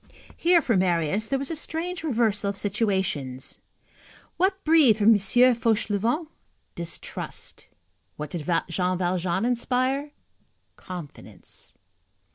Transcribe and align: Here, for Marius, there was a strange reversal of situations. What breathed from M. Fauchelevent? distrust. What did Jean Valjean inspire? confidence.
Here, 0.35 0.63
for 0.63 0.75
Marius, 0.75 1.27
there 1.27 1.37
was 1.37 1.51
a 1.51 1.55
strange 1.55 2.03
reversal 2.03 2.49
of 2.49 2.57
situations. 2.57 3.59
What 4.37 4.63
breathed 4.63 4.97
from 4.97 5.09
M. 5.11 5.19
Fauchelevent? 5.19 6.27
distrust. 6.73 7.69
What 8.15 8.31
did 8.31 8.49
Jean 8.67 8.97
Valjean 8.97 9.45
inspire? 9.45 10.09
confidence. 10.75 11.75